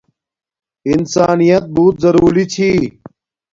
[0.91, 2.69] انسانیت بوت ضرولی چھی